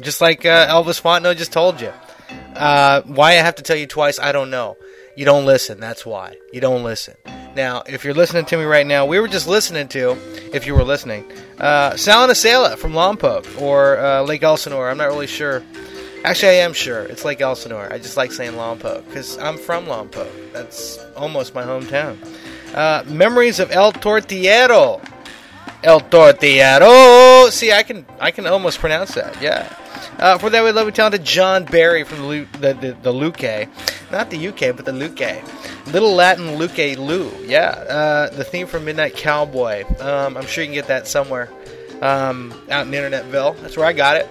just 0.00 0.20
like 0.20 0.46
uh, 0.46 0.68
Elvis 0.68 1.02
Fontenot 1.02 1.36
just 1.36 1.52
told 1.52 1.80
you. 1.80 1.92
Uh, 2.58 3.02
why 3.02 3.30
I 3.30 3.34
have 3.34 3.54
to 3.56 3.62
tell 3.62 3.76
you 3.76 3.86
twice, 3.86 4.18
I 4.18 4.32
don't 4.32 4.50
know. 4.50 4.76
You 5.16 5.24
don't 5.24 5.46
listen. 5.46 5.80
That's 5.80 6.04
why 6.04 6.36
you 6.52 6.60
don't 6.60 6.84
listen. 6.84 7.16
Now, 7.56 7.82
if 7.86 8.04
you're 8.04 8.14
listening 8.14 8.44
to 8.46 8.56
me 8.56 8.64
right 8.64 8.86
now, 8.86 9.06
we 9.06 9.18
were 9.18 9.26
just 9.26 9.48
listening 9.48 9.88
to, 9.88 10.16
if 10.52 10.66
you 10.66 10.74
were 10.74 10.84
listening, 10.84 11.24
uh, 11.58 11.96
from 11.96 12.92
Lompoc 12.92 13.60
or 13.60 13.98
uh, 13.98 14.22
Lake 14.22 14.42
Elsinore. 14.42 14.88
I'm 14.88 14.98
not 14.98 15.06
really 15.06 15.26
sure. 15.26 15.64
Actually, 16.24 16.50
I 16.50 16.60
am 16.60 16.72
sure. 16.72 17.02
It's 17.04 17.24
Lake 17.24 17.40
Elsinore. 17.40 17.92
I 17.92 17.98
just 17.98 18.16
like 18.16 18.32
saying 18.32 18.52
Lompoc 18.52 19.06
because 19.06 19.38
I'm 19.38 19.56
from 19.56 19.86
Lompoc. 19.86 20.28
That's 20.52 20.98
almost 21.16 21.54
my 21.54 21.62
hometown. 21.62 22.16
Uh, 22.74 23.02
memories 23.06 23.60
of 23.60 23.70
El 23.70 23.92
Tortillero. 23.92 25.00
El 25.82 26.00
Tortillero. 26.00 27.50
See, 27.50 27.72
I 27.72 27.82
can 27.82 28.04
I 28.20 28.30
can 28.30 28.46
almost 28.46 28.78
pronounce 28.78 29.14
that. 29.14 29.40
Yeah. 29.40 29.74
Uh, 30.18 30.38
for 30.38 30.50
that, 30.50 30.64
we 30.64 30.72
love 30.72 30.86
and 30.86 30.94
talented 30.96 31.24
John 31.24 31.64
Barry 31.64 32.04
from 32.04 32.28
the 32.28 32.74
the, 32.74 32.96
the, 33.02 33.12
Luke, 33.12 33.42
not 34.10 34.30
the 34.30 34.48
UK, 34.48 34.76
but 34.76 34.84
the 34.84 34.92
Luke. 34.92 35.20
Little 35.92 36.14
Latin 36.14 36.56
Luke 36.56 36.76
Lou. 36.76 37.30
Yeah. 37.44 37.68
Uh, 37.70 38.28
the 38.30 38.44
theme 38.44 38.66
from 38.66 38.84
Midnight 38.84 39.14
Cowboy. 39.16 39.84
Um, 40.00 40.36
I'm 40.36 40.46
sure 40.46 40.62
you 40.64 40.68
can 40.68 40.74
get 40.74 40.86
that 40.88 41.06
somewhere 41.06 41.48
um, 42.02 42.52
out 42.70 42.86
in 42.86 42.92
Internetville. 42.92 43.60
That's 43.60 43.76
where 43.76 43.86
I 43.86 43.92
got 43.92 44.16
it. 44.16 44.28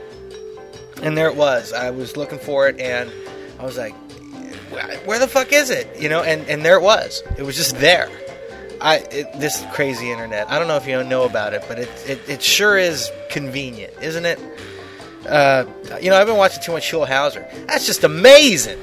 And 1.01 1.17
there 1.17 1.28
it 1.28 1.36
was. 1.36 1.73
I 1.73 1.91
was 1.91 2.17
looking 2.17 2.39
for 2.39 2.67
it, 2.67 2.80
and 2.80 3.11
I 3.59 3.63
was 3.65 3.78
like, 3.78 3.93
"Where- 4.71 4.97
"Where 5.05 5.19
the 5.19 5.28
fuck 5.28 5.53
is 5.53 5.69
it?" 5.69 5.88
You 5.99 6.09
know, 6.09 6.23
and 6.23 6.47
and 6.49 6.65
there 6.65 6.78
it 6.78 6.82
was. 6.84 7.21
It 7.38 7.43
was 7.43 7.55
just 7.55 7.78
there. 7.78 8.09
I 8.82 8.97
it, 9.11 9.39
this 9.39 9.63
crazy 9.73 10.11
internet. 10.11 10.49
I 10.49 10.57
don't 10.59 10.67
know 10.67 10.75
if 10.75 10.88
you 10.88 11.03
know 11.03 11.23
about 11.23 11.53
it, 11.53 11.63
but 11.67 11.80
it 11.80 11.89
it, 12.07 12.19
it 12.28 12.41
sure 12.43 12.78
is 12.78 13.11
convenient, 13.30 13.93
isn't 14.01 14.25
it? 14.25 14.39
Uh, 15.28 15.65
you 16.01 16.09
know, 16.09 16.17
I've 16.17 16.28
been 16.28 16.38
watching 16.38 16.61
too 16.63 16.71
much 16.71 16.89
Huell 16.91 17.07
Howser. 17.07 17.67
That's 17.67 17.86
just 17.86 18.03
amazing. 18.03 18.80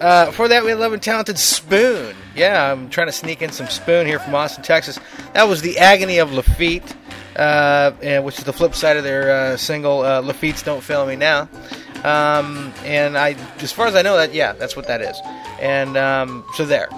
Uh, 0.00 0.30
for 0.32 0.48
that, 0.48 0.64
we 0.64 0.74
love 0.74 0.92
and 0.92 1.02
talented 1.02 1.38
Spoon. 1.38 2.16
Yeah, 2.34 2.72
I'm 2.72 2.88
trying 2.90 3.06
to 3.08 3.12
sneak 3.12 3.40
in 3.42 3.52
some 3.52 3.68
Spoon 3.68 4.06
here 4.06 4.18
from 4.18 4.34
Austin, 4.34 4.64
Texas. 4.64 4.98
That 5.34 5.44
was 5.44 5.62
the 5.62 5.78
Agony 5.78 6.18
of 6.18 6.30
Laffitte, 6.30 6.94
uh, 7.36 7.92
and- 8.02 8.24
which 8.24 8.38
is 8.38 8.44
the 8.44 8.52
flip 8.52 8.74
side 8.74 8.96
of 8.96 9.04
their 9.04 9.30
uh, 9.30 9.56
single 9.56 10.00
uh, 10.00 10.22
Laffitte's 10.22 10.62
Don't 10.62 10.82
Fail 10.82 11.06
Me 11.06 11.14
Now. 11.16 11.48
Um, 12.04 12.72
and 12.84 13.16
I, 13.16 13.36
as 13.60 13.70
far 13.70 13.86
as 13.86 13.94
I 13.94 14.02
know, 14.02 14.16
that 14.16 14.34
yeah, 14.34 14.54
that's 14.54 14.74
what 14.74 14.88
that 14.88 15.00
is. 15.02 15.16
And 15.60 15.96
um, 15.96 16.44
so 16.54 16.64
there, 16.64 16.88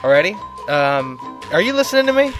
alrighty. 0.00 0.34
Um, 0.70 1.18
are 1.52 1.60
you 1.60 1.74
listening 1.74 2.06
to 2.06 2.14
me? 2.14 2.32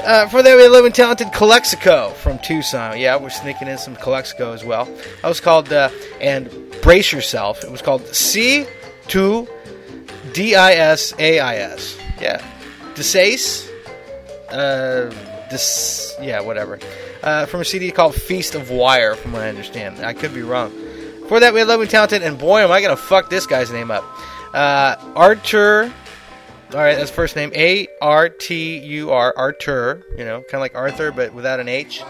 Uh, 0.00 0.26
for 0.28 0.42
that, 0.42 0.56
we 0.56 0.66
love 0.66 0.84
and 0.84 0.94
talented 0.94 1.32
Calexico 1.32 2.10
from 2.10 2.38
Tucson. 2.40 2.98
Yeah, 2.98 3.16
we're 3.16 3.30
sneaking 3.30 3.68
in 3.68 3.78
some 3.78 3.94
Calexico 3.94 4.52
as 4.52 4.64
well. 4.64 4.86
That 4.86 5.28
was 5.28 5.40
called, 5.40 5.72
uh, 5.72 5.90
and 6.20 6.50
brace 6.82 7.12
yourself, 7.12 7.62
it 7.62 7.70
was 7.70 7.82
called 7.82 8.02
C2 8.02 9.48
D-I-S-A-I-S. 10.32 11.98
Yeah. 12.20 12.44
DeSace? 12.94 13.68
Uh, 14.50 15.10
this, 15.50 16.16
yeah, 16.20 16.40
whatever. 16.40 16.78
Uh, 17.22 17.46
from 17.46 17.60
a 17.60 17.64
CD 17.64 17.92
called 17.92 18.14
Feast 18.14 18.54
of 18.54 18.70
Wire, 18.70 19.14
from 19.14 19.32
what 19.32 19.42
I 19.42 19.48
understand. 19.48 20.04
I 20.04 20.12
could 20.14 20.34
be 20.34 20.42
wrong. 20.42 20.72
For 21.28 21.38
that, 21.38 21.52
we 21.52 21.60
had 21.60 21.68
love 21.68 21.80
and 21.80 21.88
talented, 21.88 22.22
and 22.22 22.38
boy, 22.38 22.60
am 22.60 22.72
I 22.72 22.80
going 22.80 22.94
to 22.94 23.00
fuck 23.00 23.30
this 23.30 23.46
guy's 23.46 23.70
name 23.70 23.90
up. 23.90 24.04
Uh, 24.52 24.96
Artur 25.14 25.92
all 26.74 26.80
right, 26.80 26.96
that's 26.96 27.10
first 27.10 27.36
name 27.36 27.52
A 27.54 27.86
R 28.00 28.28
T 28.28 28.78
U 28.78 29.10
R 29.10 29.34
Artur. 29.36 30.04
You 30.16 30.24
know, 30.24 30.40
kind 30.40 30.54
of 30.54 30.60
like 30.60 30.74
Arthur, 30.74 31.12
but 31.12 31.34
without 31.34 31.60
an 31.60 31.68
H. 31.68 32.02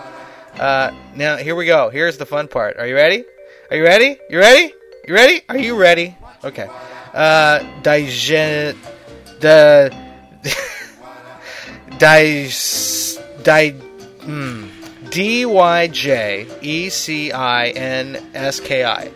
Uh, 0.58 0.92
now 1.14 1.36
here 1.36 1.56
we 1.56 1.66
go. 1.66 1.90
Here's 1.90 2.18
the 2.18 2.26
fun 2.26 2.48
part. 2.48 2.76
Are 2.76 2.86
you 2.86 2.94
ready? 2.94 3.24
Are 3.70 3.76
you 3.76 3.84
ready? 3.84 4.18
You 4.28 4.38
ready? 4.38 4.74
You 5.08 5.14
ready? 5.14 5.40
Are 5.48 5.58
you 5.58 5.76
ready? 5.76 6.16
Okay. 6.44 6.68
Uh, 7.12 7.58
the 7.82 9.92
Dis 11.98 13.18
Di 13.42 13.72
mm, 13.72 15.10
D 15.10 15.46
Y 15.46 15.86
J 15.88 16.46
E 16.60 16.88
C 16.88 17.32
I 17.32 17.68
N 17.68 18.30
S 18.34 18.60
K 18.60 18.84
I. 18.84 19.10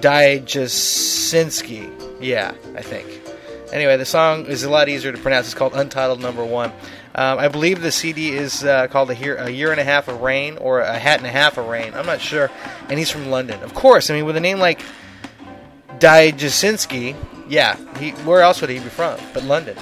Dijasinski. 0.00 1.90
Yeah, 2.20 2.52
I 2.76 2.82
think. 2.82 3.17
Anyway, 3.72 3.96
the 3.96 4.04
song 4.04 4.46
is 4.46 4.64
a 4.64 4.70
lot 4.70 4.88
easier 4.88 5.12
to 5.12 5.18
pronounce. 5.18 5.46
It's 5.46 5.54
called 5.54 5.74
Untitled 5.74 6.20
Number 6.20 6.44
One. 6.44 6.72
Um, 7.14 7.38
I 7.38 7.48
believe 7.48 7.82
the 7.82 7.92
CD 7.92 8.30
is 8.30 8.64
uh, 8.64 8.86
called 8.86 9.10
a 9.10 9.16
year, 9.16 9.36
a 9.36 9.50
year 9.50 9.72
and 9.72 9.80
a 9.80 9.84
half 9.84 10.08
of 10.08 10.20
rain 10.20 10.56
or 10.56 10.80
a 10.80 10.98
hat 10.98 11.18
and 11.18 11.26
a 11.26 11.30
half 11.30 11.58
of 11.58 11.66
rain. 11.66 11.92
I'm 11.94 12.06
not 12.06 12.20
sure. 12.20 12.50
And 12.88 12.98
he's 12.98 13.10
from 13.10 13.28
London, 13.28 13.60
of 13.62 13.74
course. 13.74 14.08
I 14.10 14.14
mean, 14.14 14.24
with 14.24 14.36
a 14.36 14.40
name 14.40 14.58
like 14.58 14.80
Dijasinski, 15.98 17.16
yeah, 17.48 17.76
he, 17.98 18.10
where 18.10 18.42
else 18.42 18.60
would 18.60 18.70
he 18.70 18.78
be 18.78 18.88
from? 18.88 19.18
But 19.34 19.44
London. 19.44 19.76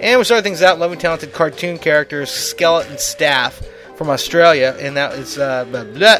And 0.00 0.18
we 0.18 0.24
start 0.24 0.42
things 0.44 0.62
out. 0.62 0.78
Loving 0.78 0.98
talented 0.98 1.32
cartoon 1.32 1.78
characters, 1.78 2.30
Skeleton 2.30 2.98
Staff 2.98 3.62
from 3.96 4.10
Australia, 4.10 4.76
and 4.78 4.96
that 4.96 5.14
is 5.14 5.38
uh, 5.38 5.64
blah, 5.64 5.84
blah, 5.84 6.18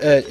uh. 0.00 0.22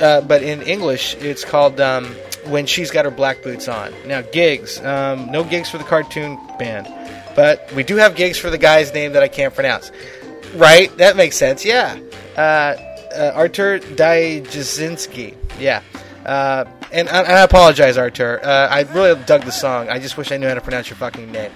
Uh, 0.00 0.20
but 0.22 0.42
in 0.42 0.62
English, 0.62 1.14
it's 1.16 1.44
called 1.44 1.78
um, 1.78 2.16
When 2.46 2.66
She's 2.66 2.90
Got 2.90 3.04
Her 3.04 3.10
Black 3.10 3.42
Boots 3.42 3.68
On. 3.68 3.92
Now, 4.06 4.22
gigs. 4.22 4.80
Um, 4.80 5.30
no 5.30 5.44
gigs 5.44 5.68
for 5.70 5.78
the 5.78 5.84
cartoon 5.84 6.38
band. 6.58 6.88
But 7.36 7.72
we 7.72 7.82
do 7.82 7.96
have 7.96 8.14
gigs 8.16 8.36
for 8.38 8.50
the 8.50 8.58
guy's 8.58 8.92
name 8.92 9.12
that 9.12 9.22
I 9.22 9.28
can't 9.28 9.54
pronounce. 9.54 9.90
Right? 10.54 10.94
That 10.98 11.16
makes 11.16 11.36
sense, 11.36 11.64
yeah. 11.64 11.98
Uh, 12.36 12.76
uh, 13.16 13.32
Artur 13.34 13.78
Dijasinski. 13.78 15.34
Yeah. 15.58 15.82
Uh, 16.26 16.64
and, 16.92 17.08
I- 17.08 17.22
and 17.22 17.32
I 17.32 17.40
apologize, 17.42 17.96
Artur. 17.96 18.40
Uh, 18.44 18.68
I 18.68 18.82
really 18.94 19.20
dug 19.24 19.42
the 19.44 19.52
song. 19.52 19.88
I 19.88 19.98
just 19.98 20.16
wish 20.16 20.30
I 20.32 20.36
knew 20.36 20.48
how 20.48 20.54
to 20.54 20.60
pronounce 20.60 20.90
your 20.90 20.96
fucking 20.96 21.30
name. 21.32 21.50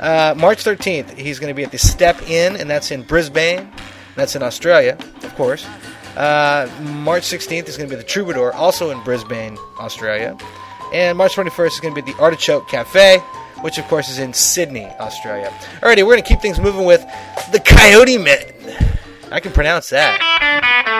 Uh, 0.00 0.34
March 0.36 0.64
13th, 0.64 1.16
he's 1.16 1.38
going 1.38 1.48
to 1.50 1.54
be 1.54 1.62
at 1.64 1.70
the 1.72 1.78
Step 1.78 2.20
Inn, 2.28 2.56
and 2.56 2.68
that's 2.70 2.90
in 2.90 3.02
Brisbane. 3.02 3.70
That's 4.16 4.34
in 4.34 4.42
Australia, 4.42 4.96
of 5.22 5.34
course. 5.36 5.66
Uh, 6.20 6.68
March 6.82 7.22
16th 7.22 7.66
is 7.66 7.78
going 7.78 7.88
to 7.88 7.96
be 7.96 7.96
the 7.96 8.06
Troubadour, 8.06 8.52
also 8.52 8.90
in 8.90 9.02
Brisbane, 9.04 9.56
Australia. 9.78 10.36
And 10.92 11.16
March 11.16 11.34
21st 11.34 11.66
is 11.68 11.80
going 11.80 11.94
to 11.94 12.02
be 12.02 12.12
the 12.12 12.18
Artichoke 12.18 12.68
Cafe, 12.68 13.20
which 13.62 13.78
of 13.78 13.86
course 13.86 14.10
is 14.10 14.18
in 14.18 14.34
Sydney, 14.34 14.84
Australia. 15.00 15.50
Alrighty, 15.80 16.04
we're 16.04 16.12
going 16.12 16.22
to 16.22 16.28
keep 16.28 16.42
things 16.42 16.60
moving 16.60 16.84
with 16.84 17.00
the 17.52 17.60
Coyote 17.60 18.18
Men. 18.18 18.52
I 19.32 19.40
can 19.40 19.52
pronounce 19.52 19.88
that. 19.88 20.99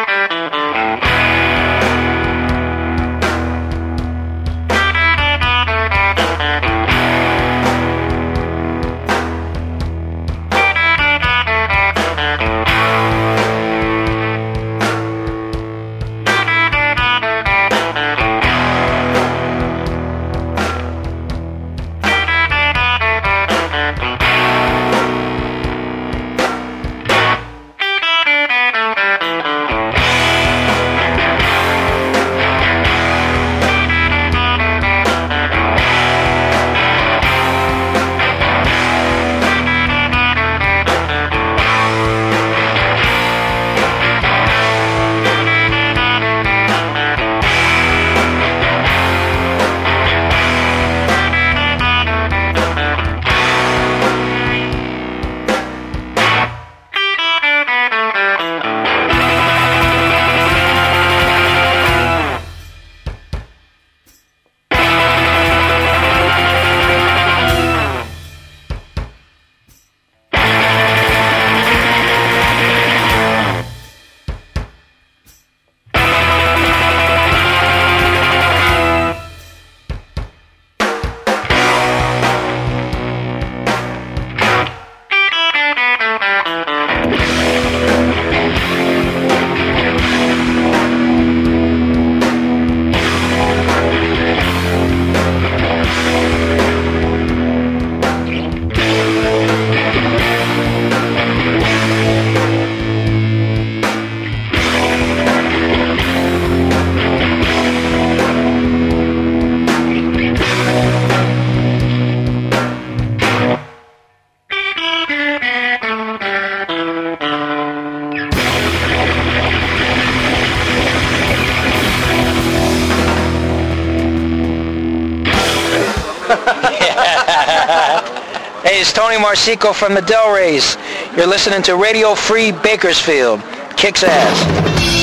Marsico 129.40 129.74
from 129.74 129.94
the 129.94 130.02
Del 130.02 130.34
Rays. 130.34 130.76
You're 131.16 131.26
listening 131.26 131.62
to 131.62 131.74
Radio 131.74 132.14
Free 132.14 132.52
Bakersfield. 132.52 133.40
Kicks 133.74 134.02
ass. 134.04 134.99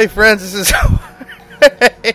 Howdy, 0.00 0.08
friends. 0.08 0.40
This 0.40 0.54
is. 0.54 0.72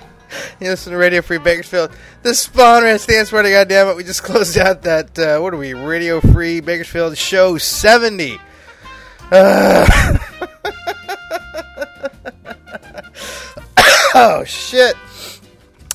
you 0.60 0.70
listen 0.70 0.92
to 0.92 0.98
Radio 0.98 1.22
Free 1.22 1.38
Bakersfield. 1.38 1.92
The 2.24 2.34
Spawn 2.34 2.98
stands 2.98 3.30
for 3.30 3.42
it. 3.42 3.52
Goddamn 3.52 3.90
it! 3.90 3.96
We 3.96 4.04
just 4.04 4.24
closed 4.24 4.58
out 4.58 4.82
that. 4.82 5.20
Uh, 5.20 5.40
what 5.40 5.54
are 5.54 5.58
we? 5.58 5.76
Radio 5.76 6.20
Free 6.20 6.62
Bakersfield 6.62 7.16
show 7.16 7.60
seventy. 7.60 8.40
Uh, 9.32 10.18
oh 14.16 14.44
shit! 14.46 14.96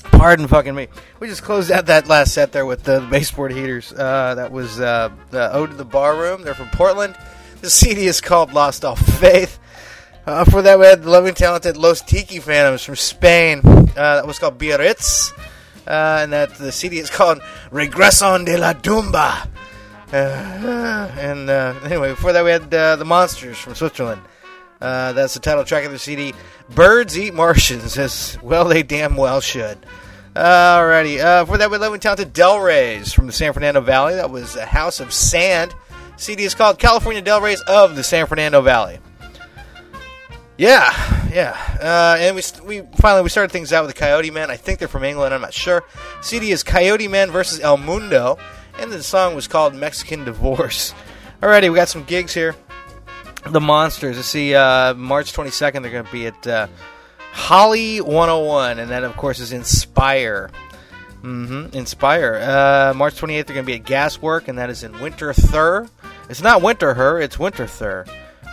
Pardon 0.03 0.47
fucking 0.47 0.73
me. 0.73 0.87
We 1.19 1.27
just 1.27 1.43
closed 1.43 1.71
out 1.71 1.87
that 1.87 2.07
last 2.07 2.33
set 2.33 2.53
there 2.53 2.65
with 2.65 2.85
the 2.85 3.05
baseboard 3.11 3.51
heaters. 3.51 3.91
Uh, 3.91 4.35
that 4.35 4.53
was 4.53 4.79
uh, 4.79 5.09
the 5.31 5.51
Ode 5.51 5.71
to 5.71 5.75
the 5.75 5.83
Bar 5.83 6.15
Room. 6.15 6.43
They're 6.43 6.55
from 6.55 6.69
Portland. 6.69 7.17
The 7.59 7.69
CD 7.69 8.07
is 8.07 8.21
called 8.21 8.53
Lost 8.53 8.85
All 8.85 8.95
Faith. 8.95 9.59
Uh, 10.25 10.45
for 10.45 10.61
that, 10.61 10.77
we 10.77 10.85
had 10.85 11.01
the 11.01 11.09
loving, 11.09 11.33
talented 11.33 11.77
Los 11.77 12.01
Tiki 12.01 12.39
Phantoms 12.39 12.83
from 12.83 12.95
Spain. 12.95 13.61
Uh, 13.65 13.83
that 13.93 14.27
was 14.27 14.37
called 14.37 14.57
Biarritz. 14.59 15.33
Uh, 15.87 16.19
and 16.21 16.31
that 16.33 16.53
the 16.55 16.71
CD 16.71 16.99
is 16.99 17.09
called 17.11 17.41
Regreson 17.71 18.45
de 18.45 18.57
la 18.57 18.73
Tumba. 18.73 19.49
Uh, 20.13 21.11
and 21.17 21.49
uh, 21.49 21.73
anyway, 21.83 22.09
before 22.09 22.33
that, 22.33 22.45
we 22.45 22.51
had 22.51 22.71
uh, 22.73 22.95
the 22.97 23.05
Monsters 23.05 23.57
from 23.57 23.73
Switzerland. 23.75 24.21
That's 24.79 25.33
the 25.33 25.39
title 25.39 25.63
track 25.63 25.85
of 25.85 25.91
the 25.91 25.99
CD. 25.99 26.33
Birds 26.69 27.17
eat 27.17 27.33
Martians, 27.33 27.97
as 27.97 28.37
well 28.41 28.65
they 28.65 28.83
damn 28.83 29.15
well 29.15 29.41
should. 29.41 29.77
Alrighty, 30.35 31.45
for 31.47 31.57
that, 31.57 31.69
we 31.69 31.75
had 31.75 31.81
loving, 31.81 31.99
talented 31.99 32.31
Del 32.31 32.59
Reyes 32.59 33.11
from 33.11 33.27
the 33.27 33.33
San 33.33 33.53
Fernando 33.53 33.81
Valley. 33.81 34.15
That 34.15 34.29
was 34.29 34.55
a 34.55 34.65
House 34.65 34.99
of 34.99 35.11
Sand. 35.11 35.73
CD 36.15 36.43
is 36.43 36.53
called 36.53 36.77
California 36.77 37.21
Del 37.21 37.41
Reyes 37.41 37.61
of 37.67 37.95
the 37.95 38.03
San 38.03 38.27
Fernando 38.27 38.61
Valley. 38.61 38.99
Yeah, 40.61 40.93
yeah. 41.33 41.57
Uh, 41.81 42.17
and 42.19 42.35
we, 42.35 42.43
we 42.63 42.87
finally 42.97 43.23
we 43.23 43.29
started 43.29 43.51
things 43.51 43.73
out 43.73 43.83
with 43.83 43.95
the 43.95 43.99
Coyote 43.99 44.29
Men. 44.29 44.51
I 44.51 44.57
think 44.57 44.77
they're 44.77 44.87
from 44.87 45.03
England. 45.03 45.33
I'm 45.33 45.41
not 45.41 45.55
sure. 45.55 45.83
CD 46.21 46.51
is 46.51 46.61
Coyote 46.61 47.07
Men 47.07 47.31
versus 47.31 47.59
El 47.59 47.77
Mundo, 47.77 48.37
and 48.77 48.91
the 48.91 49.01
song 49.01 49.33
was 49.33 49.47
called 49.47 49.73
Mexican 49.73 50.23
Divorce. 50.23 50.93
Alrighty, 51.41 51.71
we 51.71 51.75
got 51.75 51.89
some 51.89 52.03
gigs 52.03 52.35
here. 52.35 52.55
The 53.43 53.59
Monsters. 53.59 54.17
Let's 54.17 54.27
see. 54.27 54.53
Uh, 54.53 54.93
March 54.93 55.33
22nd, 55.33 55.81
they're 55.81 55.91
going 55.91 56.05
to 56.05 56.11
be 56.11 56.27
at 56.27 56.45
uh, 56.45 56.67
Holly 57.31 57.99
101, 57.99 58.77
and 58.77 58.91
that 58.91 59.03
of 59.03 59.17
course 59.17 59.39
is 59.39 59.53
Inspire. 59.53 60.51
Mm-hmm. 61.23 61.75
Inspire. 61.75 62.35
Uh, 62.35 62.93
March 62.95 63.15
28th, 63.15 63.47
they're 63.47 63.55
going 63.55 63.65
to 63.65 63.79
be 63.79 63.79
at 63.79 63.83
Gaswork, 63.83 64.47
and 64.47 64.59
that 64.59 64.69
is 64.69 64.83
in 64.83 64.91
Winter 64.99 65.33
Thur. 65.33 65.89
It's 66.29 66.43
not 66.43 66.61
Winter 66.61 66.93
Her, 66.93 67.19
it's 67.19 67.39
Winter 67.39 67.65
Thur. 67.65 68.05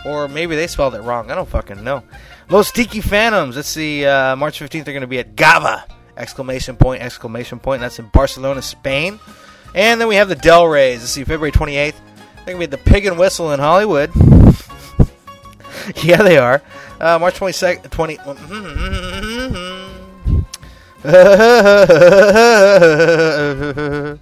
Or 0.05 0.27
maybe 0.27 0.55
they 0.55 0.67
spelled 0.67 0.95
it 0.95 1.01
wrong. 1.01 1.31
I 1.31 1.35
don't 1.35 1.49
fucking 1.49 1.83
know. 1.83 2.03
Los 2.49 2.71
Tiki 2.71 3.01
Phantoms. 3.01 3.55
Let's 3.55 3.67
see. 3.67 4.05
Uh, 4.05 4.35
March 4.35 4.59
15th, 4.59 4.85
they're 4.85 4.93
going 4.93 5.01
to 5.01 5.07
be 5.07 5.19
at 5.19 5.35
Gava! 5.35 5.83
Exclamation 6.17 6.75
point, 6.75 7.01
exclamation 7.01 7.59
point. 7.59 7.81
That's 7.81 7.99
in 7.99 8.07
Barcelona, 8.07 8.61
Spain. 8.61 9.19
And 9.73 10.01
then 10.01 10.07
we 10.07 10.15
have 10.15 10.29
the 10.29 10.35
Del 10.35 10.67
Reyes. 10.67 10.99
Let's 10.99 11.11
see. 11.11 11.23
February 11.23 11.51
28th, 11.51 11.95
they're 12.45 12.55
going 12.55 12.55
to 12.55 12.57
be 12.57 12.63
at 12.63 12.71
the 12.71 12.77
Pig 12.77 13.05
and 13.05 13.17
Whistle 13.17 13.53
in 13.53 13.59
Hollywood. 13.59 14.11
yeah, 16.03 16.21
they 16.23 16.37
are. 16.37 16.61
Uh, 16.99 17.17
March 17.19 17.35
22nd, 17.35 17.89
20. 17.89 18.17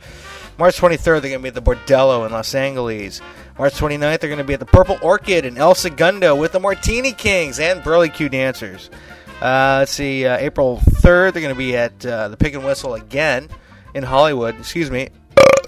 March 0.59 0.79
23rd, 0.79 1.03
they're 1.03 1.21
going 1.21 1.33
to 1.33 1.39
be 1.39 1.47
at 1.47 1.55
the 1.55 1.61
Bordello 1.61 2.25
in 2.25 2.31
Los 2.31 2.53
Angeles. 2.53 3.21
March 3.57 3.73
29th, 3.73 4.19
they're 4.19 4.29
going 4.29 4.37
to 4.37 4.43
be 4.43 4.53
at 4.53 4.59
the 4.59 4.65
Purple 4.65 4.99
Orchid 5.01 5.43
in 5.43 5.57
El 5.57 5.73
Segundo 5.73 6.35
with 6.35 6.51
the 6.51 6.59
Martini 6.59 7.11
Kings 7.11 7.59
and 7.59 7.83
Burly 7.83 8.09
Q 8.09 8.29
Dancers. 8.29 8.91
Uh, 9.41 9.77
let's 9.79 9.91
see, 9.91 10.25
uh, 10.25 10.37
April 10.37 10.79
3rd, 10.85 11.33
they're 11.33 11.41
going 11.41 11.53
to 11.53 11.55
be 11.55 11.75
at 11.75 12.05
uh, 12.05 12.27
the 12.27 12.37
Pig 12.37 12.55
and 12.55 12.63
Whistle 12.63 12.93
again 12.93 13.49
in 13.95 14.03
Hollywood. 14.03 14.59
Excuse 14.59 14.91
me. 14.91 15.09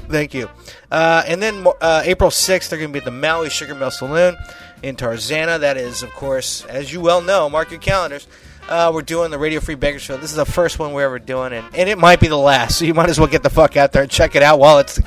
Thank 0.07 0.33
you. 0.33 0.49
Uh, 0.91 1.23
and 1.27 1.41
then 1.41 1.65
uh, 1.81 2.01
April 2.03 2.29
6th, 2.29 2.69
they're 2.69 2.79
going 2.79 2.89
to 2.89 2.93
be 2.93 2.99
at 2.99 3.05
the 3.05 3.11
Maui 3.11 3.49
Sugar 3.49 3.75
Mill 3.75 3.91
Saloon 3.91 4.37
in 4.81 4.95
Tarzana. 4.95 5.59
That 5.59 5.77
is, 5.77 6.03
of 6.03 6.11
course, 6.13 6.65
as 6.65 6.91
you 6.91 7.01
well 7.01 7.21
know, 7.21 7.49
mark 7.49 7.69
your 7.69 7.79
calendars. 7.79 8.27
Uh, 8.67 8.91
we're 8.93 9.01
doing 9.01 9.31
the 9.31 9.39
Radio 9.39 9.59
Free 9.59 9.75
Bakersfield. 9.75 10.21
This 10.21 10.29
is 10.29 10.35
the 10.35 10.45
first 10.45 10.77
one 10.77 10.93
we're 10.93 11.05
ever 11.05 11.17
doing, 11.17 11.53
and, 11.53 11.67
and 11.75 11.89
it 11.89 11.97
might 11.97 12.19
be 12.19 12.27
the 12.27 12.37
last. 12.37 12.77
So 12.77 12.85
you 12.85 12.93
might 12.93 13.09
as 13.09 13.19
well 13.19 13.27
get 13.27 13.41
the 13.41 13.49
fuck 13.49 13.77
out 13.77 13.91
there 13.91 14.03
and 14.03 14.11
check 14.11 14.35
it 14.35 14.43
out 14.43 14.59
while 14.59 14.77
it's 14.77 14.99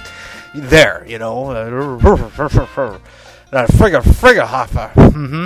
there. 0.55 1.05
You 1.07 1.19
know, 1.19 1.51
frigga 3.77 4.03
frigga 4.03 4.47
hoffa. 4.47 4.93
Mm-hmm. 4.95 5.45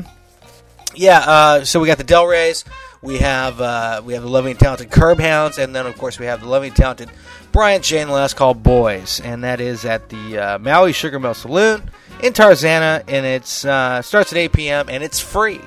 Yeah. 0.94 1.18
Uh, 1.18 1.64
so 1.64 1.80
we 1.80 1.86
got 1.86 1.98
the 1.98 2.04
Del 2.04 2.26
Reys. 2.26 2.64
We 3.02 3.18
have 3.18 3.60
uh, 3.60 4.02
we 4.04 4.14
have 4.14 4.22
the 4.22 4.28
loving 4.28 4.52
and 4.52 4.60
talented 4.60 4.90
Curb 4.90 5.20
Hounds, 5.20 5.58
and 5.58 5.74
then 5.74 5.86
of 5.86 5.96
course 5.98 6.18
we 6.18 6.26
have 6.26 6.40
the 6.40 6.48
loving 6.48 6.68
and 6.68 6.76
talented 6.76 7.10
Bryant 7.52 7.84
Jane 7.84 8.08
Last 8.08 8.34
Call 8.34 8.54
Boys, 8.54 9.20
and 9.20 9.44
that 9.44 9.60
is 9.60 9.84
at 9.84 10.08
the 10.08 10.38
uh, 10.38 10.58
Maui 10.58 10.92
Sugar 10.92 11.18
Mill 11.18 11.34
Saloon 11.34 11.90
in 12.22 12.32
Tarzana, 12.32 13.04
and 13.06 13.26
it's 13.26 13.64
uh, 13.64 14.02
starts 14.02 14.32
at 14.32 14.38
8 14.38 14.52
p.m. 14.52 14.88
and 14.88 15.04
it's 15.04 15.20
free 15.20 15.60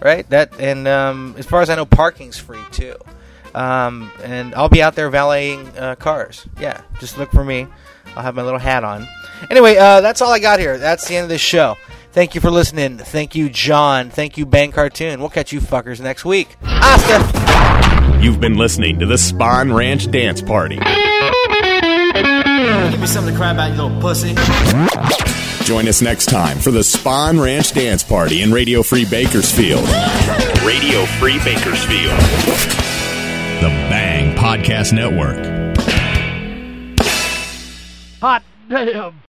right? 0.00 0.28
That 0.30 0.58
and 0.58 0.88
um, 0.88 1.34
as 1.38 1.46
far 1.46 1.60
as 1.60 1.70
I 1.70 1.76
know, 1.76 1.86
parking's 1.86 2.38
free 2.38 2.62
too. 2.70 2.96
Um, 3.54 4.10
and 4.22 4.54
I'll 4.54 4.68
be 4.68 4.82
out 4.82 4.94
there 4.94 5.10
valeting 5.10 5.66
uh, 5.76 5.96
cars. 5.96 6.46
Yeah, 6.58 6.80
just 6.98 7.18
look 7.18 7.30
for 7.30 7.44
me. 7.44 7.66
I'll 8.16 8.22
have 8.22 8.34
my 8.34 8.42
little 8.42 8.58
hat 8.58 8.84
on. 8.84 9.06
Anyway, 9.50 9.76
uh, 9.76 10.00
that's 10.00 10.20
all 10.20 10.30
I 10.30 10.38
got 10.38 10.60
here. 10.60 10.78
That's 10.78 11.06
the 11.08 11.16
end 11.16 11.24
of 11.24 11.28
this 11.28 11.40
show. 11.40 11.76
Thank 12.12 12.34
you 12.34 12.40
for 12.40 12.50
listening. 12.50 12.98
Thank 12.98 13.34
you, 13.34 13.48
John. 13.48 14.10
Thank 14.10 14.36
you, 14.36 14.44
Bang 14.44 14.72
Cartoon. 14.72 15.20
We'll 15.20 15.28
catch 15.28 15.52
you 15.52 15.60
fuckers 15.60 16.00
next 16.00 16.24
week. 16.24 16.56
Hasta. 16.62 18.20
You've 18.20 18.40
been 18.40 18.56
listening 18.56 18.98
to 18.98 19.06
the 19.06 19.16
Spawn 19.16 19.72
Ranch 19.72 20.10
Dance 20.10 20.42
Party. 20.42 20.76
Give 22.90 23.00
me 23.00 23.06
something 23.06 23.32
to 23.32 23.38
cry 23.38 23.52
about, 23.52 23.70
you 23.70 23.82
little 23.82 24.00
pussy. 24.00 24.34
Join 25.64 25.86
us 25.88 26.02
next 26.02 26.26
time 26.26 26.58
for 26.58 26.70
the 26.72 26.82
Spawn 26.82 27.38
Ranch 27.38 27.72
Dance 27.72 28.02
Party 28.02 28.42
in 28.42 28.52
Radio 28.52 28.82
Free 28.82 29.04
Bakersfield. 29.04 29.84
Radio 30.64 31.06
Free 31.18 31.38
Bakersfield. 31.44 32.18
The 33.60 33.70
Bang 33.88 34.36
Podcast 34.36 34.92
Network. 34.92 35.36
Hot 38.20 38.42
damn. 38.68 39.29